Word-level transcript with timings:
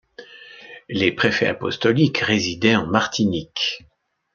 Les 0.89 1.11
préfets 1.11 1.45
apostoliques 1.45 2.17
résidaient 2.17 2.75
en 2.75 2.87
Martinique. 2.87 3.85